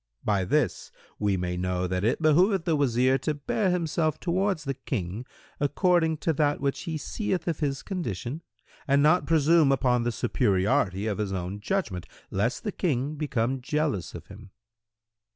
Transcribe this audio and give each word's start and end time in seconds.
By 0.25 0.45
this 0.45 0.91
we 1.19 1.37
may 1.37 1.55
know 1.57 1.85
that 1.85 2.03
it 2.03 2.23
behoveth 2.23 2.65
the 2.65 2.75
Wazir 2.75 3.19
to 3.19 3.35
bear 3.35 3.69
himself 3.69 4.19
towards 4.19 4.63
the 4.63 4.73
King 4.73 5.27
according 5.59 6.17
to 6.25 6.33
that 6.33 6.59
which 6.59 6.85
he 6.85 6.97
seeth 6.97 7.47
of 7.47 7.59
his 7.59 7.83
condition 7.83 8.41
and 8.87 9.03
not 9.03 9.27
presume 9.27 9.71
upon 9.71 10.01
the 10.01 10.11
superiority 10.11 11.05
of 11.05 11.19
his 11.19 11.31
own 11.31 11.59
judgment, 11.59 12.07
lest 12.31 12.63
the 12.63 12.71
King 12.71 13.13
become 13.13 13.61
jealous 13.61 14.15
of 14.15 14.25
him." 14.25 14.49